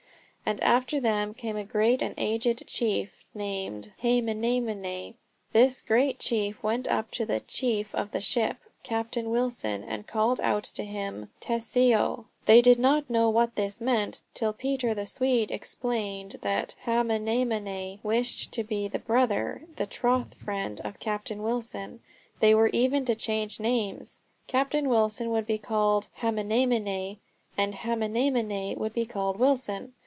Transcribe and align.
And 0.43 0.59
after 0.63 0.99
them 0.99 1.33
came 1.33 1.55
a 1.55 1.63
great 1.63 2.01
and 2.01 2.13
aged 2.17 2.67
chief 2.67 3.23
named 3.33 3.93
Haamanemane. 4.01 5.13
This 5.53 5.81
great 5.81 6.19
chief 6.19 6.61
went 6.61 6.89
up 6.89 7.09
to 7.11 7.25
the 7.25 7.39
"chief" 7.39 7.95
of 7.95 8.11
the 8.11 8.19
ship, 8.19 8.57
Captain 8.83 9.29
Wilson, 9.29 9.81
and 9.81 10.07
called 10.07 10.41
out 10.41 10.65
to 10.65 10.83
him 10.83 11.29
"Taio." 11.39 12.25
They 12.47 12.61
did 12.61 12.79
not 12.79 13.09
know 13.09 13.29
what 13.29 13.55
this 13.55 13.79
meant, 13.79 14.23
till 14.33 14.51
Peter 14.51 14.93
the 14.93 15.05
Swede 15.05 15.51
explained 15.51 16.35
that 16.41 16.75
Haamanemane 16.85 17.99
wished 18.03 18.51
to 18.51 18.63
be 18.65 18.89
the 18.89 18.99
brother 18.99 19.61
the 19.77 19.85
troth 19.85 20.33
friend 20.33 20.81
of 20.81 20.99
Captain 20.99 21.43
Wilson. 21.43 22.01
They 22.39 22.53
were 22.53 22.69
even 22.69 23.05
to 23.05 23.15
change 23.15 23.61
names. 23.61 24.19
Captain 24.47 24.89
Wilson 24.89 25.29
would 25.29 25.45
be 25.45 25.59
called 25.59 26.09
Haamanemane, 26.17 27.19
and 27.57 27.73
Haamanemane 27.73 28.77
would 28.77 28.91
be 28.93 29.05
called 29.05 29.39
Wilson. 29.39 29.93